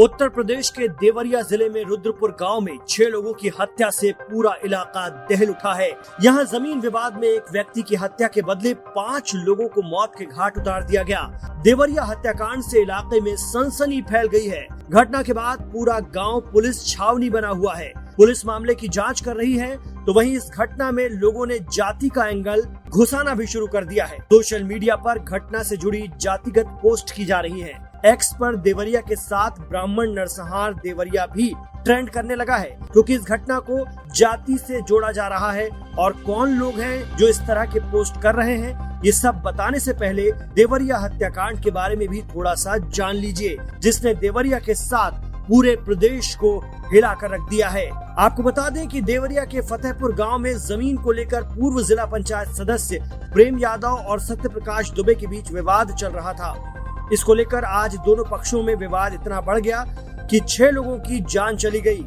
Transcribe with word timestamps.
उत्तर 0.00 0.28
प्रदेश 0.28 0.68
के 0.70 0.86
देवरिया 0.90 1.40
ज़िले 1.42 1.68
में 1.68 1.82
रुद्रपुर 1.84 2.30
गाँव 2.40 2.60
में 2.60 2.76
छह 2.88 3.08
लोगों 3.08 3.32
की 3.32 3.48
हत्या 3.60 3.88
से 3.90 4.12
पूरा 4.20 4.54
इलाका 4.64 5.08
दहल 5.28 5.50
उठा 5.50 5.72
है। 5.74 5.90
यहाँ 6.22 6.44
ज़मीन 6.44 6.80
विवाद 6.80 7.18
में 7.20 7.26
एक 7.28 7.50
व्यक्ति 7.52 7.82
की 7.82 7.96
हत्या 7.96 8.28
के 8.28 8.42
बदले 8.42 8.72
पाँच 8.86 9.32
लोगों 9.36 9.66
को 9.68 9.82
मौत 9.82 10.12
के 10.18 10.24
घाट 10.26 10.58
उतार 10.58 10.84
दिया 10.84 11.02
गया। 11.02 11.20
देवरिया 11.64 12.04
हत्याकांड 12.04 12.62
से 12.62 12.80
इलाके 12.82 13.20
में 13.20 13.34
सनसनी 13.36 14.00
फैल 14.02 14.28
गई 14.28 14.46
है। 14.46 14.66
घटना 14.90 15.22
के 15.22 15.32
बाद 15.32 15.68
पूरा 15.72 15.98
गाँव 16.14 16.40
पुलिस 16.52 16.84
छावनी 16.86 17.30
बना 17.30 17.48
हुआ 17.50 17.74
है। 17.74 17.92
पुलिस 18.16 18.44
मामले 18.46 18.74
की 18.74 18.88
जाँच 18.90 19.20
कर 19.20 19.36
रही 19.36 19.56
है 19.56 19.76
तो 20.06 20.12
वहीं 20.12 20.34
इस 20.36 20.50
घटना 20.50 20.90
में 20.90 21.08
लोगों 21.10 21.46
ने 21.46 21.58
जाति 21.68 22.08
का 22.08 22.26
एंगल 22.26 22.62
घुसाना 22.88 23.34
भी 23.34 23.46
शुरू 23.48 23.66
कर 23.66 23.84
दिया 23.84 24.06
है। 24.06 24.18
सोशल 24.22 24.64
मीडिया 24.64 24.96
पर 24.98 25.18
घटना 25.18 25.62
से 25.62 25.76
जुड़ी 25.76 26.06
जातिगत 26.16 26.78
पोस्ट 26.82 27.14
की 27.16 27.24
जा 27.24 27.40
रही 27.40 27.60
है। 27.60 27.89
एक्स 28.06 28.32
पर 28.40 28.56
देवरिया 28.56 29.00
के 29.00 29.16
साथ 29.16 29.58
ब्राह्मण 29.60 30.12
नरसंहार 30.14 30.74
देवरिया 30.74 31.24
भी 31.26 31.52
ट्रेंड 31.84 32.08
करने 32.10 32.34
लगा 32.34 32.56
है, 32.56 32.70
क्योंकि 32.82 33.14
इस 33.14 33.22
घटना 33.22 33.58
को 33.60 33.84
जाति 34.16 34.56
से 34.58 34.80
जोड़ा 34.80 35.10
जा 35.12 35.26
रहा 35.28 35.50
है। 35.52 35.68
और 35.98 36.12
कौन 36.26 36.50
लोग 36.50 36.78
हैं 36.80 37.16
जो 37.16 37.28
इस 37.28 37.40
तरह 37.40 37.64
के 37.64 37.80
पोस्ट 37.92 38.20
कर 38.22 38.34
रहे 38.34 38.56
हैं, 38.56 39.02
ये 39.04 39.12
सब 39.12 39.42
बताने 39.42 39.80
से 39.80 39.92
पहले 39.92 40.30
देवरिया 40.54 40.98
हत्याकांड 40.98 41.62
के 41.62 41.70
बारे 41.70 41.96
में 41.96 42.06
भी 42.08 42.22
थोड़ा 42.34 42.54
सा 42.54 42.76
जान 42.78 43.14
लीजिए, 43.14 43.56
जिसने 43.80 44.14
देवरिया 44.14 44.58
के 44.58 44.74
साथ 44.74 45.28
पूरे 45.48 45.76
प्रदेश 45.76 46.34
को 46.34 46.58
हिला 46.92 47.12
कर 47.14 47.30
रख 47.30 47.48
दिया 47.50 47.68
है। 47.68 47.88
आपको 48.18 48.42
बता 48.42 48.68
दें 48.70 48.86
कि 48.88 49.00
देवरिया 49.02 49.44
के 49.44 49.60
फतेहपुर 49.60 50.14
गाँव 50.14 50.38
में 50.38 50.52
ज़मीन 50.58 50.96
को 50.96 51.12
लेकर 51.12 51.42
पूर्व 51.44 51.82
जिला 51.82 52.04
पंचायत 52.06 52.48
सदस्य 52.48 52.98
प्रेम 53.32 53.58
यादव 53.58 53.88
और 53.88 54.20
सत्य 54.20 54.48
प्रकाश 54.48 54.90
दुबे 54.90 55.14
के 55.14 55.26
बीच 55.26 55.52
विवाद 55.52 55.94
चल 55.94 56.08
रहा 56.08 56.32
था। 56.32 56.52
इसको 57.12 57.34
लेकर 57.34 57.64
आज 57.64 57.96
दोनों 57.96 58.24
पक्षों 58.24 58.62
में 58.62 58.74
विवाद 58.74 59.14
इतना 59.14 59.40
बढ़ 59.40 59.58
गया 59.58 59.84
कि 60.30 60.40
छह 60.48 60.70
लोगों 60.70 60.98
की 60.98 61.20
जान 61.20 61.56
चली 61.56 61.80
गई। 61.80 62.04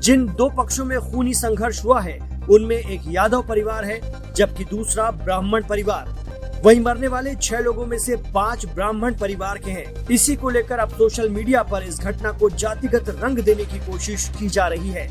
जिन 0.00 0.26
दो 0.26 0.48
पक्षों 0.48 0.84
में 0.84 0.98
खूनी 1.00 1.34
संघर्ष 1.34 1.84
हुआ 1.84 2.00
है, 2.00 2.18
उनमें 2.50 2.76
एक 2.76 3.00
यादव 3.08 3.42
परिवार 3.42 3.84
है, 3.84 4.00
जबकि 4.36 4.64
दूसरा 4.64 5.10
ब्राह्मण 5.10 5.62
परिवार। 5.62 6.18
वहीं 6.64 6.80
मरने 6.80 7.08
वाले 7.08 7.34
छह 7.34 7.58
लोगों 7.58 7.86
में 7.86 7.98
से 7.98 8.16
पाँच 8.16 8.66
ब्राह्मण 8.66 9.14
परिवार 9.14 9.58
के 9.58 9.70
हैं। 9.70 10.08
इसी 10.08 10.36
को 10.36 10.50
लेकर 10.50 10.78
अब 10.78 10.88
सोशल 10.88 11.28
मीडिया 11.28 11.62
पर 11.62 11.82
इस 11.82 12.00
घटना 12.00 12.32
को 12.32 12.50
जातिगत 12.50 13.08
रंग 13.08 13.38
देने 13.38 13.64
की 13.64 13.78
कोशिश 13.78 14.28
की 14.38 14.48
जा 14.48 14.66
रही 14.66 14.90
है। 14.90 15.08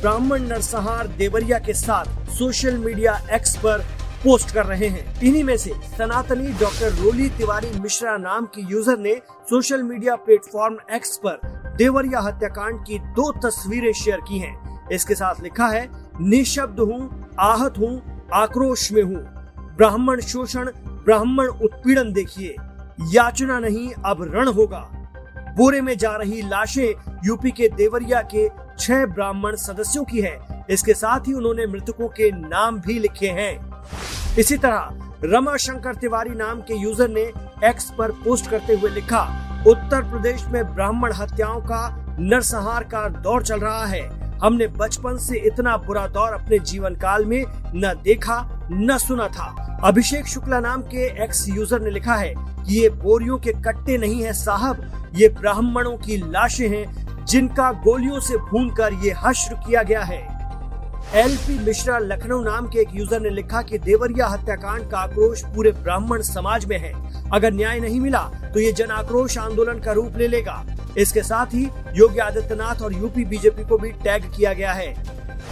ब्राह्मण 0.00 0.42
नरसंहार 0.42 1.06
देवरिया 1.08 1.58
के 1.58 1.74
साथ 1.74 2.30
सोशल 2.30 2.76
मीडिया 2.76 3.20
एक्स 3.32 3.56
पर 3.56 3.84
पोस्ट 4.24 4.50
कर 4.50 4.66
रहे 4.66 4.88
हैं। 4.88 5.20
इन्हीं 5.22 5.44
में 5.44 5.56
से 5.56 5.70
सनातनी 5.98 6.52
डॉक्टर 6.52 6.92
रोली 6.94 7.28
तिवारी 7.28 7.78
मिश्रा 7.80 8.16
नाम 8.16 8.46
की 8.46 8.66
यूज़र 8.70 8.98
ने 8.98 9.14
सोशल 9.50 9.82
मीडिया 9.82 10.16
प्लेटफॉर्म 10.16 10.76
एक्स 10.94 11.16
पर 11.16 11.74
देवरिया 11.76 12.20
हत्याकांड 12.20 12.84
की 12.86 12.98
दो 12.98 13.30
तस्वीरें 13.32 13.92
शेयर 13.92 14.20
की 14.20 14.38
हैं। 14.38 14.88
इसके 14.92 15.14
साथ 15.14 15.42
लिखा 15.42 15.66
है, 15.66 15.88
निशब्द 16.20 16.80
हूँ, 16.80 17.34
आहत 17.40 17.78
हूँ, 17.78 18.26
आक्रोश 18.34 18.92
में 18.92 19.02
हूँ। 19.02 19.22
ब्राह्मण 19.76 20.20
शोषण, 20.20 20.70
ब्राह्मण 21.04 21.46
उत्पीड़न 21.46 22.12
देखिए। 22.12 22.56
याचना 23.12 23.58
नहीं, 23.58 23.92
अब 24.06 24.22
रण 24.34 24.48
होगा। 24.48 24.88
बोरे 25.56 25.80
में 25.80 25.96
जा 25.98 26.14
रही 26.16 26.42
लाशें 26.42 26.94
यूपी 27.24 27.50
के 27.50 27.68
देवरिया 27.68 28.22
के 28.34 28.48
छह 28.78 29.06
ब्राह्मण 29.06 29.56
सदस्यों 29.56 30.04
की 30.04 30.20
है। 30.20 30.64
इसके 30.70 30.94
साथ 30.94 31.20
ही 31.20 31.32
उन्होंने 31.32 31.66
मृतकों 31.66 32.08
के 32.08 32.30
नाम 32.30 32.80
भी 32.80 32.98
लिखे 32.98 33.28
हैं। 33.28 33.69
इसी 34.38 34.56
तरह 34.56 35.18
रमा 35.24 35.56
शंकर 35.56 35.94
तिवारी 35.94 36.30
नाम 36.30 36.60
के 36.60 36.74
यूज़र 36.74 37.08
ने 37.08 37.22
एक्स 37.68 37.90
पर 37.98 38.10
पोस्ट 38.24 38.50
करते 38.50 38.74
हुए 38.74 38.90
लिखा, 38.90 39.22
उत्तर 39.68 40.02
प्रदेश 40.10 40.44
में 40.48 40.62
ब्राह्मण 40.74 41.12
हत्याओं 41.12 41.60
का 41.62 42.16
नरसंहार 42.20 42.84
का 42.84 43.06
दौर 43.18 43.42
चल 43.42 43.60
रहा 43.60 43.84
है। 43.86 44.02
हमने 44.42 44.66
बचपन 44.76 45.16
से 45.18 45.38
इतना 45.46 45.76
बुरा 45.78 46.06
दौर 46.08 46.32
अपने 46.32 46.58
जीवन 46.60 46.94
काल 46.96 47.24
में 47.24 47.44
न 47.74 47.92
देखा, 48.04 48.68
न 48.72 48.98
सुना 48.98 49.28
था। 49.28 49.78
अभिषेक 49.84 50.26
शुक्ला 50.26 50.60
नाम 50.60 50.82
के 50.84 51.06
एक्स 51.24 51.46
यूज़र 51.48 51.80
ने 51.80 51.90
लिखा 51.90 52.14
है 52.14 52.34
कि 52.36 52.80
ये 52.80 52.88
बोरियों 52.96 53.38
के 53.38 53.52
कट्टे 53.62 53.98
नहीं 53.98 54.22
है 54.22 54.32
साहब, 54.34 55.10
ये 55.14 55.28
ब्राह्मणों 55.40 55.96
की 55.98 56.16
लाशें 56.22 56.68
हैं 56.68 57.24
जिनका 57.24 57.70
गोलियों 57.84 58.20
से 58.20 58.36
भून 58.40 58.70
कर 58.74 58.92
ये 59.04 59.14
हश्र 59.18 59.54
किया 59.66 59.82
गया 59.82 60.02
है। 60.02 60.28
एल 61.14 61.36
पी 61.36 61.58
मिश्रा 61.58 61.96
लखनऊ 61.98 62.42
नाम 62.42 62.66
के 62.70 62.78
एक 62.80 62.88
यूज़र 62.94 63.20
ने 63.20 63.30
लिखा 63.30 63.60
कि 63.62 63.78
देवरिया 63.78 64.26
हत्याकांड 64.26 64.88
का 64.90 64.98
आक्रोश 64.98 65.42
पूरे 65.54 65.70
ब्राह्मण 65.74 66.20
समाज 66.22 66.64
में 66.64 66.76
है। 66.78 66.92
अगर 67.32 67.52
न्याय 67.52 67.80
नहीं 67.80 67.98
मिला 68.00 68.20
तो 68.54 68.60
ये 68.60 68.70
जन 68.72 68.90
आक्रोश 68.92 69.36
आंदोलन 69.38 69.80
का 69.80 69.92
रूप 69.92 70.16
ले 70.16 70.28
लेगा। 70.28 70.54
इसके 70.98 71.22
साथ 71.22 71.54
ही 71.54 71.64
योगी 71.96 72.18
आदित्यनाथ 72.18 72.82
और 72.82 72.92
यूपी 72.92 73.24
बीजेपी 73.24 73.64
को 73.68 73.78
भी 73.78 73.90
टैग 74.04 74.30
किया 74.36 74.52
गया 74.52 74.72
है। 74.72 74.94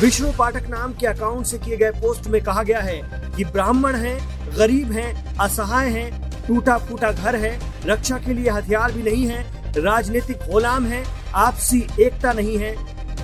विष्णु 0.00 0.30
पाठक 0.38 0.68
नाम 0.70 0.92
के 0.92 1.06
अकाउंट 1.06 1.46
से 1.46 1.58
किए 1.58 1.76
गए 1.76 1.90
पोस्ट 2.00 2.28
में 2.28 2.40
कहा 2.42 2.62
गया 2.62 2.80
है 2.80 3.00
कि 3.36 3.44
ब्राह्मण 3.46 3.96
हैं, 3.96 4.18
गरीब 4.56 4.92
हैं, 4.92 5.36
असहाय 5.38 5.88
हैं, 5.88 6.46
टूटा 6.46 6.78
फूटा 6.78 7.10
घर 7.12 7.36
है 7.36 7.58
रक्षा 7.86 8.18
के 8.18 8.34
लिए 8.34 8.50
हथियार 8.50 8.92
भी 8.92 9.02
नहीं 9.02 9.26
है 9.26 9.42
राजनीतिक 9.74 10.48
गोलाम 10.50 10.86
है 10.86 11.04
आपसी 11.36 11.86
एकता 12.00 12.32
नहीं 12.32 12.56
है। 12.58 12.74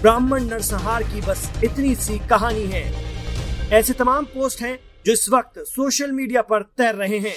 ब्राह्मण 0.03 0.45
नरसंहार 0.45 1.03
की 1.03 1.21
बस 1.21 1.51
इतनी 1.65 1.95
सी 1.95 2.19
कहानी 2.19 2.67
है। 2.67 2.85
ऐसे 3.73 3.93
तमाम 3.93 4.25
पोस्ट 4.25 4.63
हैं 4.63 4.79
जो 5.07 5.13
इस 5.13 5.29
वक्त 5.29 5.59
सोशल 5.59 6.13
मीडिया 6.13 6.43
पर 6.43 6.63
तैर 6.63 6.95
रहे 6.95 7.19
हैं। 7.19 7.35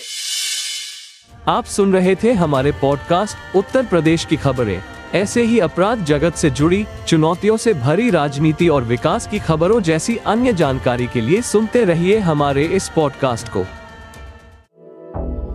आप 1.47 1.65
सुन 1.65 1.93
रहे 1.93 2.15
थे 2.15 2.33
हमारे 2.33 2.71
पॉडकास्ट 2.71 3.55
उत्तर 3.55 3.85
प्रदेश 3.85 4.25
की 4.25 4.35
खबरें। 4.35 4.81
ऐसे 5.15 5.43
ही 5.43 5.59
अपराध 5.59 6.03
जगत 6.05 6.35
से 6.35 6.49
जुड़ी 6.49 6.85
चुनौतियों 7.07 7.57
से 7.57 7.73
भरी 7.73 8.09
राजनीति 8.09 8.67
और 8.67 8.83
विकास 8.83 9.27
की 9.27 9.39
खबरों 9.39 9.81
जैसी 9.81 10.17
अन्य 10.17 10.53
जानकारी 10.53 11.07
के 11.07 11.21
लिए 11.21 11.41
सुनते 11.41 11.83
रहिए 11.83 12.19
हमारे 12.19 12.65
इस 12.65 12.89
पॉडकास्ट 12.95 13.49
को। 13.49 13.65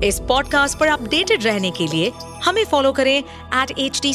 इस 0.07 0.19
पॉडकास्ट 0.21 0.79
पर 0.79 0.87
अपडेटेड 0.87 1.45
रहने 1.45 1.71
के 1.71 1.87
लिए 1.87 2.13
हमें 2.45 2.65
फॉलो 2.65 2.93
करें 2.93 3.19
एट 3.19 3.79
एच 3.79 4.01
डी 4.03 4.15